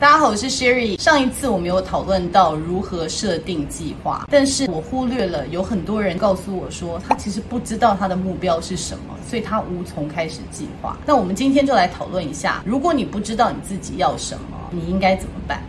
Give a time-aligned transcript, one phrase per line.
[0.00, 0.96] 大家好，我是 Sherry。
[1.00, 10.96] 上一次我们有讨论到如何设定计划，但是我忽略了有很多人告诉我说，他其实不知道他的目标是什么，所以他无从开始计划。
[11.04, 15.60] 那我们今天就来讨论一下，如果你不知道你自己要什么，你应该怎么办？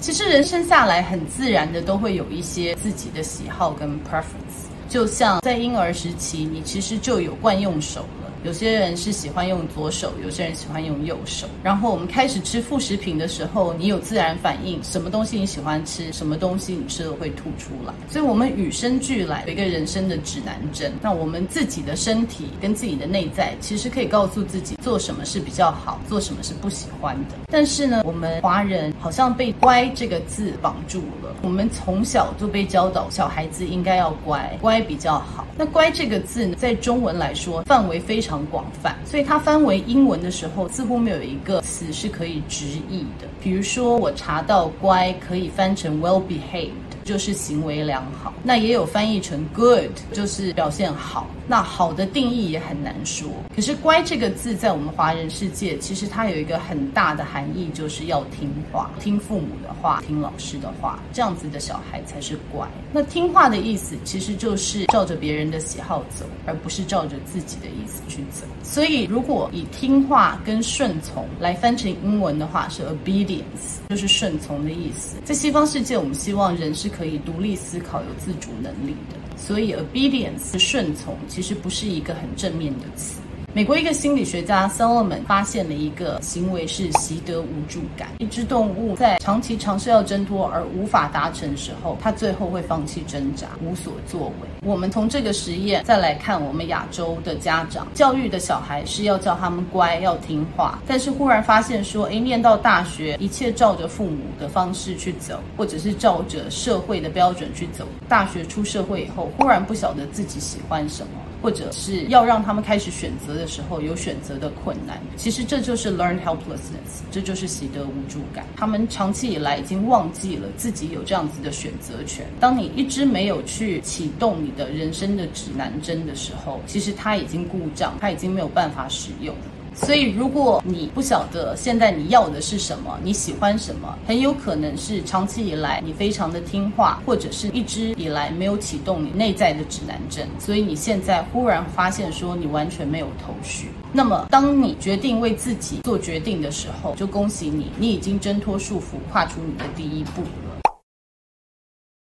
[0.00, 8.06] 其实人生下来很自然的都会有一些自己的喜好跟 preference，就像在婴儿时期，你其实就有惯用手。
[8.44, 11.46] 有些人是喜欢用左手，有些人喜欢用右手。
[11.62, 17.94] 然后我们开始吃副食品的时候，你有自然反应，什么东西你喜欢吃，什么东西你吃了会吐出来。
[18.08, 20.92] 所以，我们与生俱来有一个人生的指南针。
[21.00, 27.36] 那我们自己的身体跟自己的内在，其实可以告诉自己做什么是比较好，做什么是不喜欢的。
[27.48, 31.32] 但是呢，我们华人好像被“乖”这个字绑住了。
[31.42, 35.46] 我们从小就被教导，小孩子应该要乖，乖比较好。
[35.56, 38.31] 那“乖”这个字呢，在中文来说，范围非常。
[38.32, 43.28] 非常广泛，所以它翻为英文的时候，似乎没有一个词是可以直译的。
[43.42, 46.70] 比如说，我查到“乖”可以翻成 “well behaved”。
[47.04, 51.26] 就是行为良好，那也有翻译成 good，就是表现好。
[51.52, 53.28] 那好的定义也很难说。
[53.54, 62.66] 可是“乖”这个字在我们华人世界，其实它有一个很大的含义，就是要听话，听父母的话，听老师的话，这样子的小孩才是乖。
[62.90, 68.46] 那听话的意思，其实就是照着别人的喜好走，而不是照着自己的意思去走。
[68.62, 75.16] 所以，如果以听话跟顺从来翻成英文的话，是 obedience，就是顺从的意思。
[75.24, 76.92] 在西方世界，我们希望人是。
[76.92, 83.20] 可以独立思考、有自主能力的，所以 obedience 顺从其其实不是一个很正面的词。
[83.52, 88.08] 美国一个心理学家 Solomon 发现了一个行为是习得无助感。
[88.18, 94.48] 一只动物在长期尝试要挣脱而无法达成的时候，它最后会放弃挣扎，无所作为。
[94.64, 107.84] 我们从这个实验再来看，我们亚洲的家长教育的小孩是要叫他们乖，要听话，但是忽然发现说，诶，念到大学，一切照着父母的方式去走，或者是照着社会的标准去走。
[108.08, 111.12] 大学出社会以后，忽然不晓得自己喜欢什么。
[111.42, 118.46] 或者是要让他们开始选择的时候有选择的困难，其实这就是 learn helplessness，这就是习得无助感。
[118.56, 122.24] 他们长期以来已经忘记了自己有这样子的选择权。
[122.38, 129.34] 当你一直没有去启动你的人生的指南针的时候，其实它已经故障，它已经没有办法使用。
[129.74, 143.68] 所以，如果你不晓得现在你要的是什么，你喜欢什么，很有可能是长期以来你非常的听话，或者是一直以来没有启动你内在的指南针，所以你现在忽然发现说你完全没有头绪。
[143.92, 150.22] 那么，当你决定为自己做决定的时候，就恭喜你，你已经挣脱束缚，跨出你的第一步。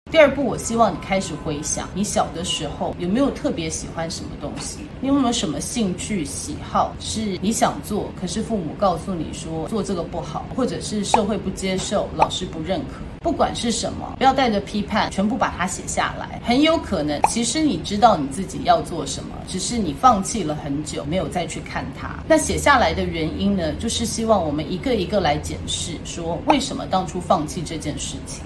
[0.10, 4.80] 第二步，我希望你开始回想，你小的时候有没有特别喜欢什么东西？
[5.02, 13.02] 你有没有什么兴趣喜好是你想做，可是父母告诉你说做这个不好，或者是社会不接受，老师不认可。
[13.20, 16.42] 不管是什么，不要带着批判，全部把它写下来。
[16.46, 22.16] 很有可能，其实你知道你自己要做什么，只是你放弃了很久，没有再去看它。
[22.26, 28.46] 那写下来的原因呢，就是希望我们一个一个来检视，说为什么当初放弃这件事情。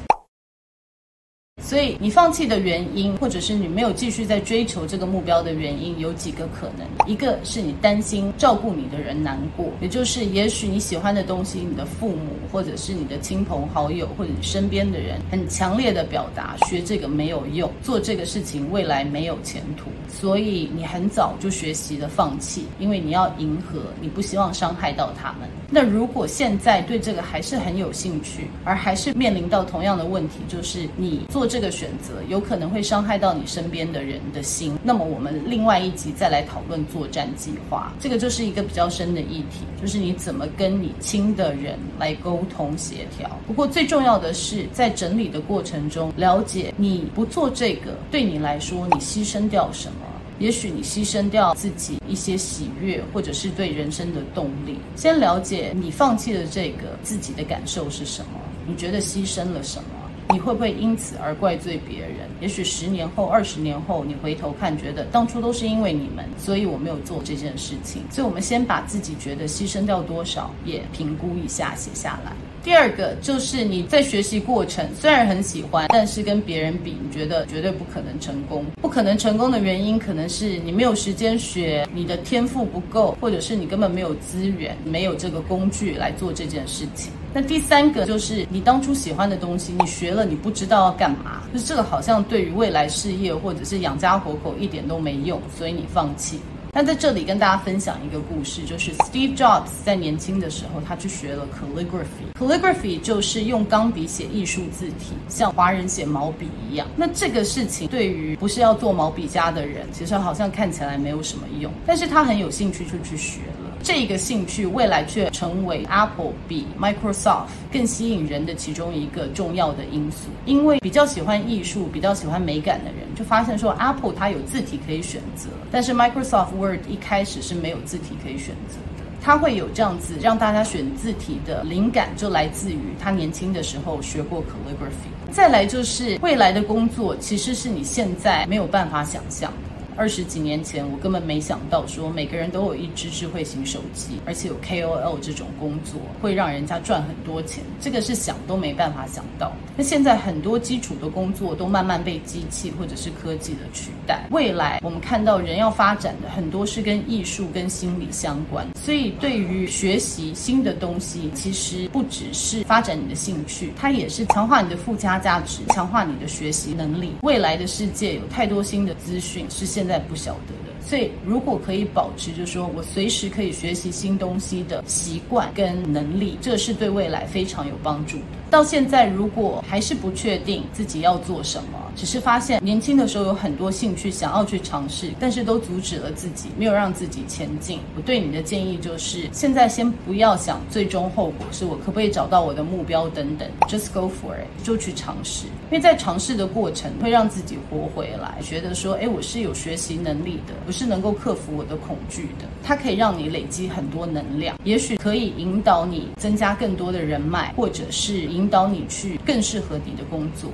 [1.72, 6.86] 所以你放弃的原因，或者是你没有继续在追求这个目标的原因，有几个可能。
[7.08, 25.48] 一个是你担心照顾你的人难过，也就是也许你喜欢的东西，你的父母或者是你的亲朋好友或者你身边的人，很强烈的表达学这个没有用，做这个事情未来没有前途，所以你很早就学习了放弃，因为你要迎合，你不希望伤害到他们。
[25.74, 34.78] 那如果现在对这个还是很有兴趣，而还是面临到同样的问题，就是你做这个选择有可能会伤害到你身边的人的心。
[34.84, 43.30] 那么我们另外一集再来讨论作战计划，这个就是一个比较深的议题，就是你怎么跟你亲的人来沟通协调。
[43.46, 50.08] 不过最重要的是在整理的过程中，了解你不做这个对你来说，你牺牲掉什么。
[50.40, 54.80] 也许你牺牲掉自己一些喜悦，或者是对人生的动力。
[54.96, 58.40] 先了解你放弃了这个自己的感受是什么？
[58.66, 60.01] 你觉得牺牲了什么？
[60.32, 62.30] 你会不会因此而怪罪别人？
[62.40, 68.02] 也许十年后、二十年后，你回头看，觉得当初都是因为你们，所以我没有做这件事情。
[68.10, 72.32] 所以，我们先把自己觉得牺牲掉多少也评估一下，写下来。
[72.64, 78.64] 第二个就是你在学习过程虽然很喜欢，但是跟别人比，你觉得绝对不可能成功。
[78.82, 87.12] 不可能成功的原因，可能是你没有时间学，你的天赋不够，或者是你根本没有资源，没有这个工具来做这件事情。
[87.34, 96.40] 那第三个就是你当初喜欢的东西，你学了你不知道要干嘛，就这个好像对于未来事业或者是养家活口一点都没用，所以你放弃。
[96.74, 102.34] 那在这里跟大家分享一个故事，就是 Steve Jobs 在年轻的时候，他去学了 calligraphy。
[102.40, 106.88] calligraphy 就是用钢笔写艺术字体，像华人写毛笔一样。
[106.96, 113.68] 那这个事情对于不是要做毛笔家的人，其实好像看起来没有什么用，但是他很有兴趣就去学了。
[113.84, 120.30] 这个兴趣未来却成为 Apple 比 Microsoft 更吸引人的其中一个重要的因素。
[120.46, 129.04] 因为比较喜欢艺术、比较喜欢美感的人，就发现说 Apple 它有字体可以选择，但是 Microsoft Word 一开始是没有字体可以选择的。
[129.24, 135.32] 它会有这样子让大家选字体的灵感，就来自于他年轻的时候学过 calligraphy。
[135.32, 139.71] 再来就是未来的工作，其实是你现在没有办法想象的。
[139.96, 149.52] 二十几年前，我根本没想到说每个人都有一支智慧型手机，而且有 KOL 这种工作会让人家赚很多钱，这个是想都没办法想到。
[149.78, 167.14] 那现在很多基础的工作都慢慢被机器或者是科技的取代，未来我们看到人要发展的很多是跟艺术跟心理相关，所以对于学习新的东西，其实不只是发展你的兴趣，它也是强化你的附加价值，强化你的学习能力。
[167.22, 169.91] 未来的世界有太多新的资讯是现在。
[169.92, 178.18] 在不晓得的，所以如果可以保持，就是说我随时可以学习新东西的习惯跟能力，这是对未来非常有帮助。
[178.52, 187.80] 到现在，如果还是不确定自己要做什么，只是发现年轻的时候有很多兴趣想要去尝试，但是都阻止了自己，没有让自己前进。
[187.96, 195.46] 我对你的建议就是，现在先不要想最终后果，是我可不可以找到我的目标等等，just go for it，就去尝试。
[195.46, 202.46] 因为在尝试的过程会让自己活回来，觉得说，哎，我是有学习能力的，我是能够克服我的恐惧的。
[202.62, 210.50] 它可以让你累积很多能量，也许可以引导你增加更多的人脉，或者是引引导你去更适合你的工作。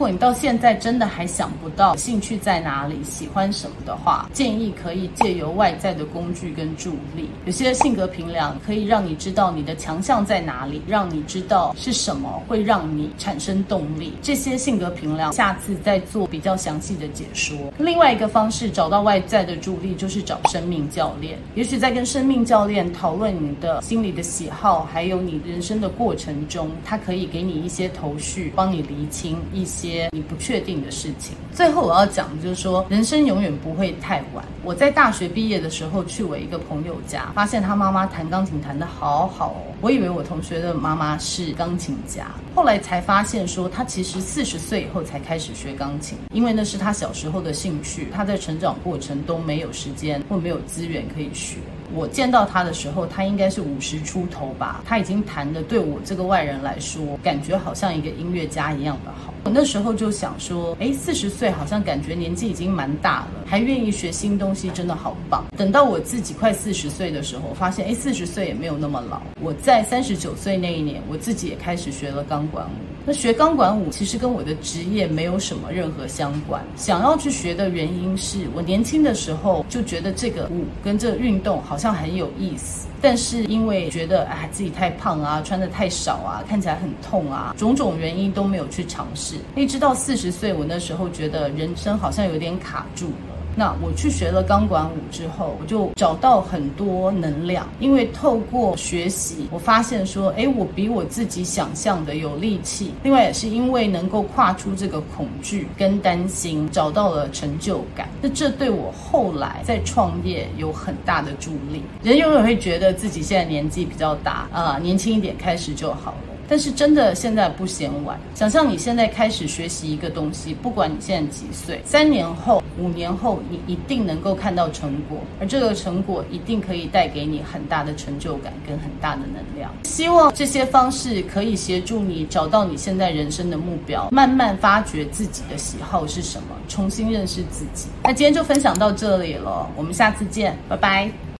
[0.00, 7.28] 如果你到现在真的还想不到兴趣在哪里，喜欢什么的话，建议可以借由外在的工具跟助力。
[7.44, 14.14] 有些性格评量可以让你知道你的强项在哪里，让你知道是什么会让你产生动力。
[14.22, 17.54] 这些性格评量下次再做比较详细的解说。
[17.76, 21.38] 另外一个方式找到外在的助力，就是找生命教练。
[21.54, 29.36] 也许在跟生命教练讨论你的心理的喜好，还有你人生的过程中，他可以给你一些头绪，帮你厘清。
[29.52, 31.34] 一些些你不确定的事情。
[31.52, 34.44] 最后我要讲的就是说，人生永远不会太晚。
[34.62, 39.74] 我在大学毕业的时候去我一个朋友家，发现他妈妈弹钢琴弹得好好哦。
[39.80, 51.56] 我以为我同学的妈妈是钢琴家，后来才发现说，他其实四十岁以后才开始学钢琴，因为那是他小时候的兴趣，他在成长过程都没有时间或没有资源可以学。
[51.94, 59.32] 我见到他的时候，他应该是五十出头吧，他已经弹的对我这个外人来说，感觉好像一个音乐家一样的好。
[59.42, 65.44] 我那时候就想说，诶，四十岁好像感觉年纪已经蛮大了，还愿意学新东西，真的好棒。
[65.56, 69.20] 等到我自己快四十岁的时候，发现，诶，四十岁也没有那么老。
[69.40, 72.99] 我在三十九岁那一年，我自己也开始学了钢管舞。
[73.10, 76.62] 那学钢管舞其实跟我的职业没有什么任何相关。
[76.76, 89.34] 想要去学的原因是我年轻的时候就觉得这个舞跟这个运动好像很有意思，但是因为觉得啊自己太胖啊，穿得太少啊，看起来很痛啊，种种原因都没有去尝试。
[89.56, 93.39] 一直到四十岁，我那时候觉得人生好像有点卡住了。
[93.56, 102.92] 那我去学了钢管舞之后，我就找到很多能量，因为透过学习，我发现说，诶，我比我自己想象的有力气。
[103.02, 108.08] 另外也是因为能够跨出这个恐惧跟担心，找到了成就感。
[108.22, 111.82] 那这对我后来在创业有很大的助力。
[112.02, 116.29] 人永远会觉得自己现在年纪比较大啊，年轻一点开始就好了。
[116.50, 118.18] 但是真的现在不嫌晚。
[118.34, 129.72] 想象你现在开始学习一个东西，不管你现在几岁，三年后、五年后，你一定能够看到成果，而这个成果一定可以带给你很大的成就感跟很大的能量。
[129.84, 137.86] 希望这些方式可以协助你找到你现在人生的目标，慢慢发掘自己的喜好是什么，重新认识自己。
[138.02, 141.10] 那今天就分享到这里了，我们下次见，拜拜。